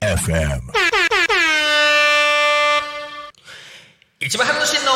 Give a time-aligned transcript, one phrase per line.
[0.00, 0.60] FM
[4.18, 4.90] 一番春の真の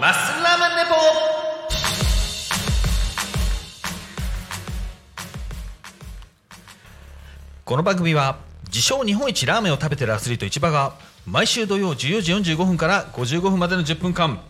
[0.00, 0.94] マッスルラーメンレポ
[7.66, 8.38] この番組は
[8.68, 10.94] 自称日本一ラーメンを食べてるアスリート市場が
[11.26, 14.40] 毎週土曜14時45分から55分までの10分間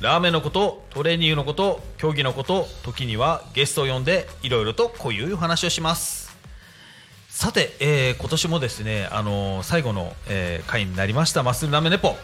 [0.00, 6.36] ラーメンのことトレーニングのこと競技のこと時にはゲストを呼んでいろいろとこういう話をします。
[7.30, 12.14] さて、えー今年もですね、あのー最後の、えー回になりましたマッスルラーメンレポ、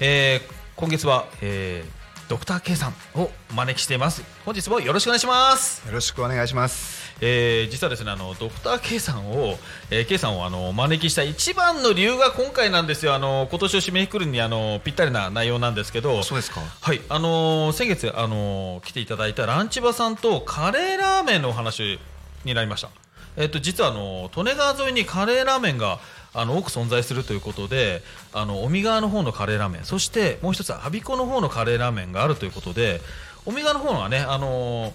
[0.00, 1.97] えー今月は、えー
[2.28, 4.22] ドクター K さんをお招きしています。
[4.44, 5.86] 本日もよろしくお願いします。
[5.86, 7.08] よろしくお願いします。
[7.22, 9.58] えー実はですねあのドクター K さんを、
[9.90, 13.14] えー K さんをあのお招きした一番の理由が今回なんですよ。
[13.14, 16.22] あの今年を締めくくるにあのぴったりな内容なんですけど。
[16.22, 16.60] そうですか。
[16.82, 17.00] はい。
[17.08, 21.98] あのー先月あのー来ていただいたランチバさんとカレーラーメンのお話
[22.44, 22.90] になりました。
[23.38, 25.98] えっと実はあの利根川沿いにカレーラーメンが
[26.34, 33.00] あの多く存在するということであの尾身川の方のカレーラーメンそしてもう一つは我孫子の方のカレーラーメンがあるということで
[33.46, 34.92] 尾身川の方のはねあの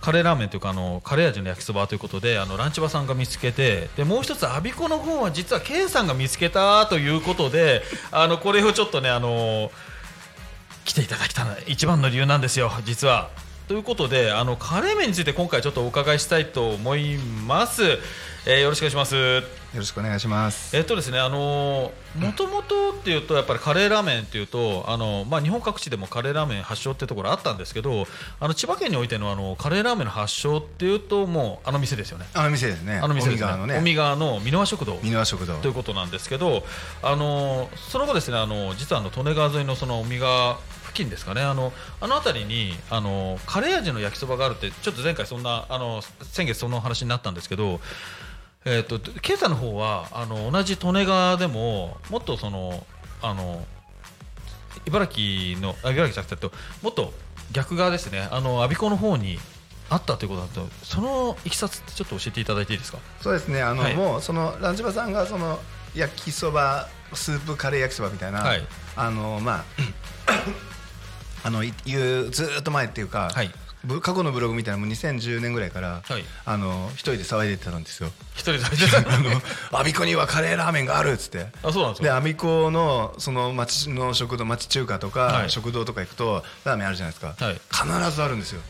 [0.00, 9.70] カレーラーメンというかあのカレー味の焼きそばということであのランチバさんが見つけてでもう一つ我孫子の方は実は K さんが見つけたということであのこれをちょっとねあの
[10.84, 13.30] 来ていただきたの一番の理由なんですよ実は。
[13.68, 17.82] ということであのカレー麺について今回ちょっとお伺いしたいと思います。
[18.44, 19.14] えーよろしくお願いします。
[19.14, 19.42] よ
[19.76, 20.76] ろしくお願いします。
[20.76, 28.04] えっとですね、あのもともとっていうとやっぱりカレーラーメンっていうとあのまあ日本各地でもカレーラーメン発祥ってところあったんですけど、
[28.40, 32.26] あの千葉県においてのあのカレーラーメンの発祥っていうともうあの店ですよね。
[32.34, 32.98] あの店ですね。
[32.98, 33.56] あの店ですね。
[33.56, 33.78] のね。
[33.78, 34.96] 尾川の箕輪食堂。
[34.96, 35.54] 箕輪食堂。
[35.58, 36.64] ということなんですけど、
[37.02, 40.58] あのその後ですね、あの実はあの利根川沿いのその尾身川
[40.92, 47.80] 付近ですかね、あのあの辺りにあのカレー味の焼きそばがあるってちょっと前回そんなあの先月その話になったんですけど。
[48.64, 52.86] えー、とケイさんの方はあの同じ利根川でももっとその
[53.20, 53.66] あの
[54.86, 57.12] 茨城のあ茨城じゃなくてえっともっと
[57.50, 58.28] 逆側ですね。
[58.30, 59.40] あの我孫子の方に
[59.90, 62.98] あったということだとそのいきさつってちょっと教えていただいていいですか？
[63.20, 63.60] そうですね。
[63.62, 63.96] あの、はい。
[63.96, 65.58] もうそのランチバさんがその
[65.96, 68.62] 焼きそばスープカレー焼きそばみたいな、はい。
[68.94, 69.64] あのまあ
[71.44, 73.30] あのいいうずーっと前っていうか。
[73.34, 73.50] はい。
[73.84, 76.22] ぶ過去のブログみたいなのも2010年ぐらいから、はい。
[76.44, 78.10] あの一人で騒いでたんですよ。
[78.34, 78.98] 一人で食べてた。
[79.12, 79.42] あの我
[79.72, 81.48] 孫子にはカレーラーメンがあるっつって。
[81.64, 85.50] あそうなんですよで我孫子のその町の食堂町中華とか、はい。
[85.50, 87.60] 食堂とか行くとラーメンあるじゃないですか、はい。
[87.72, 88.60] 必ずあるんですよ。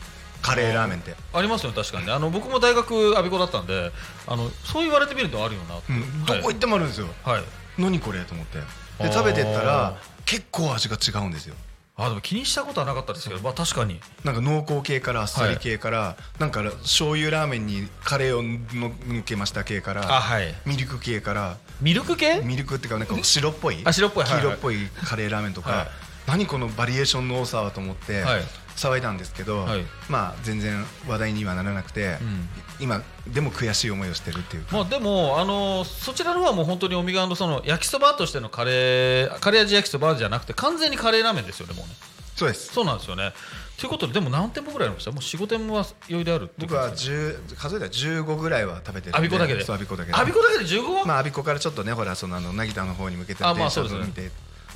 [0.41, 2.11] カレーラーメンって、ありますよね確かにね。
[2.11, 3.91] あの僕も大学我孫子だったんで
[4.27, 5.77] あのそう言われてみるとあるよな。
[5.77, 7.43] って、うんどこ行ってもあるんですよ、はい、はい、
[7.77, 8.19] 何これ？
[8.21, 8.57] と思って。
[8.99, 9.95] で食べてったら
[10.25, 11.55] 結構味が違うんですよ
[11.95, 13.99] あでも気にしたことはなかったですけど、まあ、確かに。
[14.23, 20.55] なんか濃厚系からあっさり系から、なんか醤油ラーメンにカレーをの抜けました系からあはい。
[20.65, 21.57] ミルク系から。
[21.81, 22.41] ミルク系？
[22.41, 23.81] ミルクっていうかなんか白っぽい。
[23.85, 24.23] あ白っぽい。
[24.23, 24.33] はい。
[24.33, 25.87] はい黄色っぽいカレーラーメンとか、はい。
[26.25, 28.41] 何このバリエーションの多さはと思って、はい
[28.75, 29.85] 騒いだんですけど、はい。
[30.09, 32.49] まあ全然話題にはならなくて、ん。
[32.79, 41.93] 今でも悔しい思いをしてるっていうか、まあ、でも、あのそちらの方はもう本当におみがのその焼きそばとしてのカレーカレー味焼きそばじゃなくて完全にカレーラーメンですよねもうね。
[42.35, 42.73] そうです。
[42.73, 43.33] そうなんですよね。
[43.77, 45.11] ということででも何店舗ぐらいありました？
[45.11, 47.15] もう45店は余裕である僕はことですね。
[47.47, 49.63] 10数えたら15ぐらいは食べてるん我孫子だけで。
[49.63, 50.17] そう我孫子だけで。
[50.17, 51.05] 我孫子だけで 15?
[51.05, 54.05] まあ我孫子からちょっとねほらそのあの成田の方に向けて電車をそうですね。
[54.07, 54.29] 見て、だ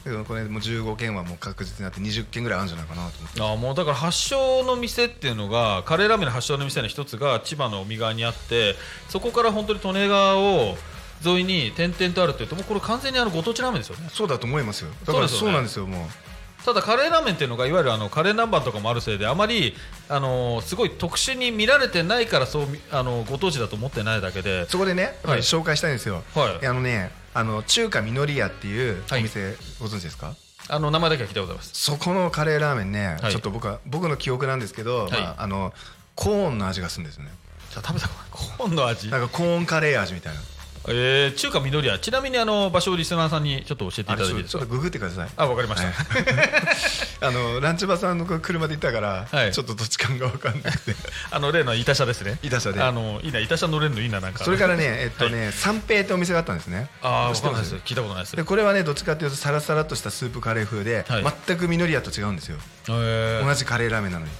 [0.08, 3.42] けどこれもう15件はもう確実になって20件ぐらいあるんじゃないかなと思って。
[3.42, 8.76] あもうだから発祥の店っていうのがカレーラーメンの発祥の店の一つが千葉の海側にあって
[9.10, 10.76] そこから本当に利根川を
[11.26, 14.10] 沿いに点々とあるっていうともうこれ完全にあのご当地ラーメンですよね。
[14.12, 14.92] そうだと思いますよ。
[15.06, 16.28] だからそうなんですよもう。
[16.66, 19.74] ただカレーラーメンっていうのがいわゆるあのカレー南蛮とかもあるせいであまり
[20.10, 24.68] あのすごい特殊に見られてないからそうみあのご当地だと思ってないだけで。
[24.68, 26.68] そこでね、やっぱり紹介したいんですよ、はい。
[26.68, 29.20] あのねあの中華みのり屋っていうはい。
[29.20, 30.34] お店ご存知ですか、
[30.70, 31.72] あの名前だけは聞いたことあります。
[31.74, 33.32] そこのカレーラーメンね、はい。
[33.32, 35.12] ちょっと僕は僕の記憶なんですけど、はい。
[35.12, 35.72] まあ、あの
[36.16, 37.32] コーンの味がするんですよね。
[37.70, 39.10] じゃあ食べたことないコーンの味？
[39.12, 40.40] なんかコーンカレー味みたいな
[40.88, 42.00] えー、中華みどり屋。
[42.00, 45.30] ちなみにあの場所をリスナーさんにちょっと教えていただいてちょっとググってください。
[45.36, 45.96] あわかりました、はい。
[47.22, 49.52] あのランチバさんの車で行ったから、はい。
[49.52, 50.96] ちょっと土地勘が分かんなくて。
[51.32, 52.40] あの例の板車ですね。
[52.42, 52.82] 板車で。
[52.82, 54.44] あのいいな板車乗れるのいいななんか。
[54.44, 56.90] それからねえっとね、三平ってお店があったんですね。
[57.02, 57.90] ああ知ってますわかんないです。
[57.90, 58.36] 聞いたことないです。
[58.36, 61.34] でこれはねどっちかっていうとサラサラっとしたスープカレー風で、はい。
[61.48, 62.58] 全くみのり屋と違うんですよ。
[62.90, 64.32] え同じカレーラーメンなのに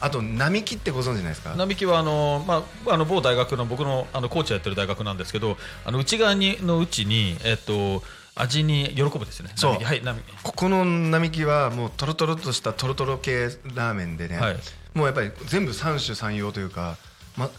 [0.00, 1.54] あと並木ってご存知ないですか？
[1.56, 8.02] 並木はあの、まあ、あの某大学の僕のあのコーチやってる大学なんですけどあの内側にのうちに、えっと、
[8.36, 9.50] 味に喜ぶですね。
[9.56, 9.72] そう。
[9.74, 10.02] はい
[10.42, 14.56] ここの並木はもうとろとろとしたとろとろ系ラーメンでね、はい。
[14.94, 16.96] もうやっぱり全部三種三様というか、
[17.36, 17.50] ま、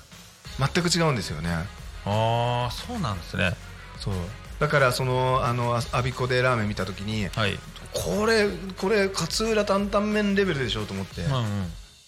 [0.58, 1.50] 全く違うんですよね。
[2.06, 3.52] ああそうなんですね。
[4.00, 4.14] そう。
[4.60, 7.60] だからそのあのあ我孫子でラーメン見た時にはい。
[7.94, 8.48] これ
[8.78, 11.44] これ勝浦担々麺レベルでしょと思って、うんうん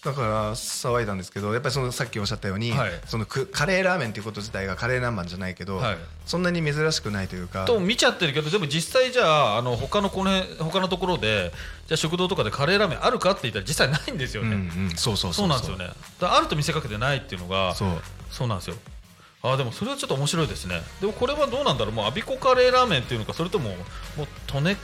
[0.03, 2.91] だから騒いだんですけどやっぱりそのさっきおっしゃったように、はい。
[3.05, 5.97] そのくカレーラーメンっていうこと自体がカレー南蛮じゃないけど、はい。
[6.25, 7.65] そんなに珍しくないというか。
[7.65, 11.51] と見ちゃってるけどでも実際じゃああの他のこの辺他のところで
[11.87, 15.89] じゃあ食堂とかでカレーラーメンあるかって言ったら実際ないんですようんね、うんそうそうそうなんですよね。
[16.21, 17.89] あると見せかけてないっていうのがそう。
[18.31, 18.77] そうなんですよ。
[19.43, 20.81] あーでもそれはちょっと面白いですね。
[20.99, 21.93] でもこれはどうなんだろう。
[21.93, 23.69] もうアビコカレーラーメンっていうのかそれとも
[24.17, 24.75] もうトネ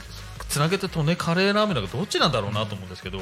[0.49, 3.19] つなげてトネカレーラーメンなのかどっちなんだろうなと思うんですけど、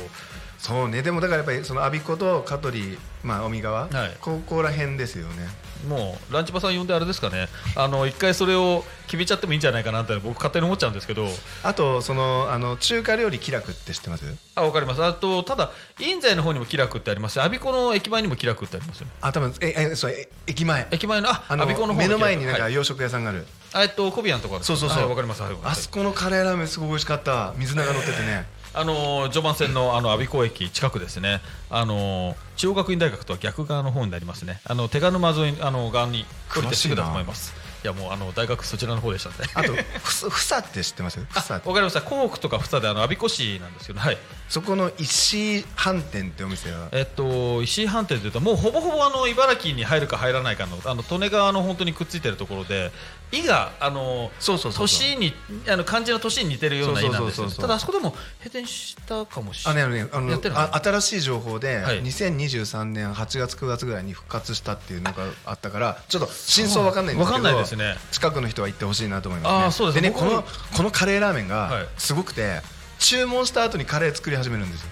[0.57, 1.01] そうね。
[1.01, 4.17] でもだからやっぱりその我孫子と香取まあ尾身川、はい。
[4.21, 5.47] ここら辺ですよね
[5.85, 7.47] もうランチバさん呼んであれですかね。
[7.75, 11.27] あの一回それを決めちゃってもいいんじゃないかなって僕勝手に思っちゃうんですけど。
[11.63, 14.25] あとそのあの中華料理気楽って知ってます？
[14.55, 15.03] あわかります。
[15.03, 19.11] あとただ印西の方にも気楽ってありますしアビコの駅前にも気楽ってありますよね。
[19.21, 20.87] あ多分ええそうえ駅前。
[20.91, 22.61] 駅前のああのアビコの方目の前になんはい。
[22.61, 24.99] か洋食屋さんがある、あえっとコビアンとかそうそうそう。
[24.99, 25.41] はいわかります。
[25.41, 27.53] はいあそこのカレーラーメンすごく美味しかった。
[27.57, 36.25] 水菜が乗っててねあのー序盤線のあの阿鼻子駅近くですね、あのー中央学院大学とは逆側の方になりますね、あの手賀沼沿いあの側に
[36.55, 37.53] 降りてすぐだと思います。
[37.83, 39.43] いやもうあの大学そちらの方でしたんで。
[39.53, 41.19] あと ふさふさって知ってます？
[41.29, 42.01] ふさわかりました。
[42.01, 44.17] 港北とか房であの阿鼻子市なんですけど、はい。
[44.49, 46.87] そこの石井飯店ってお店は？
[46.93, 52.91] えっと石井飯店というともうほぼほぼあの茨城に入るか入らないかのあの利根川の本当にくっついてるところで、
[53.31, 55.33] 井があのそうそうそう年に
[55.67, 59.83] あの漢字の年に似てるような井なんですただあそこでも閉店したかもしれない。
[59.83, 62.03] あのねあのやってるのあ新しい情報で、はい。
[62.03, 67.95] 2023年8月9月ぐらいに復活したっていうのがあったからちょっと真相わかんないんですけどわかんないですね。
[68.11, 69.63] 近くの人は行ってほしいなと思いますね。
[69.65, 70.11] あーそうでね。
[70.11, 70.43] この
[70.75, 71.69] このカレーラーメンはい。
[71.69, 72.61] がすごくて、
[72.99, 74.89] 注文した後にカレー作り始めるんですよ。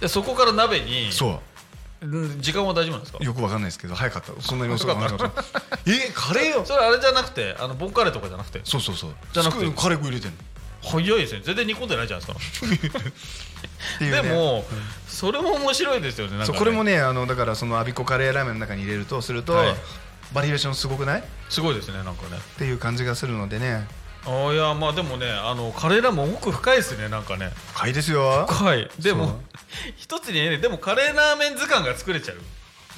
[0.00, 1.30] でそこから鍋にそう。
[1.30, 1.38] ん
[2.40, 3.18] 時間は大丈夫なんですか？
[3.20, 4.32] うよくわかんないですけど早かった。
[4.42, 5.44] そんなに遅くなかった。
[5.86, 8.60] えカレーよ それあれじゃなくてあのボンカレーとかじゃなくて？
[8.64, 9.14] そうそうそう。
[9.32, 9.70] じゃなくて？
[9.70, 10.36] カレー粉入れてんの。
[10.82, 11.40] 早いですね。
[11.44, 12.98] 全然煮込んでないじゃないですか。
[14.00, 14.64] でも、
[15.08, 19.74] それも面白いですよねこれもねあのだからそのアビコカレーラーメンの中に入れるとすると、はい。
[20.34, 21.20] バリエーションすごくない？
[21.20, 22.38] っすごいですねなんかね。
[22.58, 23.86] ていう感じがするのでね
[24.26, 27.50] あいやまあでもねあのカレーラーメン奥深いですねなんかね。
[27.74, 28.46] 深いですよ。
[28.48, 28.90] 深い。
[28.98, 29.18] でそう。
[29.18, 29.40] も
[29.96, 32.36] 一つにねでもカレーラーメン図鑑が作れちゃう。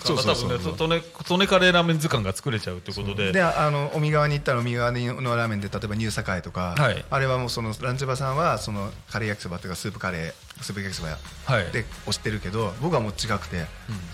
[0.05, 3.33] そうそうそう多分ねとねとねカレーラーメン図鑑が作れちゃうということで。
[3.33, 7.05] であの尾身川に行ったら尾身川のラーメンで例えばニュー栄とか、はい。
[7.11, 11.73] あれはもうそのランチバさんはそのカレー焼きそばというかスープカレースープ焼きそばやはい。
[11.73, 13.65] で推してるけど僕はもう違くて、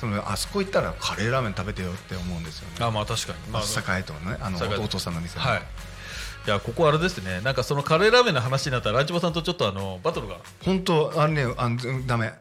[0.01, 2.77] そのあそこ行ったらカレーラーメン食べてよって思うんですよね。
[2.81, 3.39] あまあ確かに。
[3.51, 5.63] まあ栄とねあの栄お父さんの店はい
[6.47, 7.41] いやここあれですね。
[7.43, 10.39] なんかそのカレーラーメンの話になったらランチバさんとちょっとあのバトルが。
[10.65, 12.33] 本当あれねあんダメ。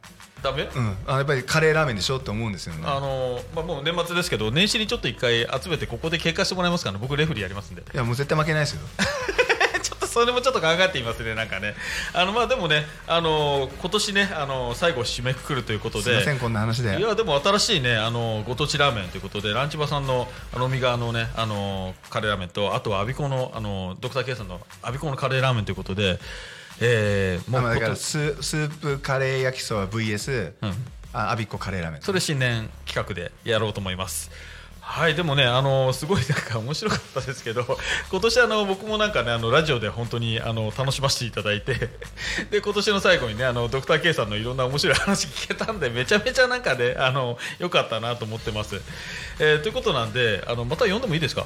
[0.42, 0.64] ダメ？
[0.76, 0.98] うん。
[1.06, 2.82] あやっぱりカレーラーメンでしょって思うんですよね。
[2.86, 6.98] あのまあ、もう年末ですけど年始にちょっと一回集めてここで経過してもらえますかね。
[7.00, 7.84] 僕レフェリーやりますんで。
[7.84, 8.82] いやもう絶対負けないですよ
[10.12, 11.74] それもちょっと考えていますねなんかね。
[12.14, 16.04] あのまあでもねあの今年ねあの最後締めくくるということで。
[16.04, 17.00] すいませんこんな話で。
[17.00, 26.20] いやでも新しいねあのご当地ラーメンということでランチバさんのあの海側のねあのカレーラーメンとあとはアビコのあのドクター K さんのアビコのカレーラーメンということで、
[26.82, 30.74] えー、もあまあだからススープカレー焼きそば VS、うん。
[31.14, 32.02] あアビコカレーラーメン。
[32.02, 34.32] それ新年企画でやろうと思います。
[34.84, 37.66] はいでもねあのすごい なんか面白かったですけど
[38.10, 41.90] 今年あの僕もなんかねあのラジオで本当にあの楽しませていただいて
[42.50, 48.82] で今年の最後にねあのドクター K さんのいろんな面白い話聞けたんでめちゃめちゃなんかねあの良かったなと思ってます、
[49.40, 51.46] えーということなんであのまた読んでもいいですか？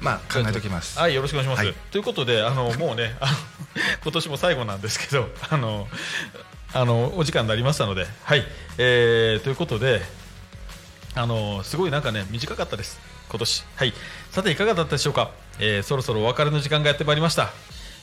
[0.00, 0.98] まあ考えておきます。
[0.98, 1.66] はい、よろしくお願いします。
[1.66, 1.74] はい。
[1.90, 3.36] ということで、あのもうね、あの
[4.02, 5.86] 今年も最後なんですけど、あの
[6.72, 8.46] あのお時間になりましたので、はい、
[8.78, 10.00] えーということで、
[11.14, 12.98] あのすごいなんかね短かったです。
[13.28, 13.92] 今年、はい。
[14.30, 15.30] さていかがだったでしょうか？
[15.58, 17.50] えーそろそろお別れの時間がやってまいりました。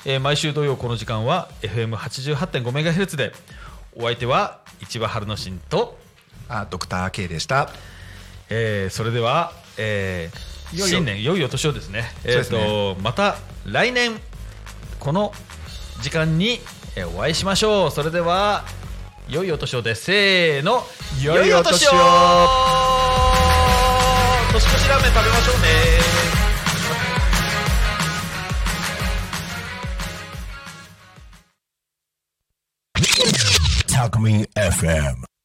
[0.06, 3.32] えー毎週土曜この時間は FM88.5 メガヘルツで、
[3.96, 5.98] お相手は市場春之進と。
[6.50, 7.70] あドクター K でした
[8.50, 13.36] えーそれでは、えーいよいよ新年良いお年をですねえーそうですねとまた
[13.66, 14.18] 来年
[15.00, 15.34] この
[16.02, 16.60] 時間に
[16.96, 18.64] えーお会いしましょうそれでは
[19.28, 20.84] 良いお年をですせーの
[21.22, 22.87] 良いお年を
[24.60, 25.68] 年越しラーメン食べましょうね
[33.88, 35.37] Talk Me FM.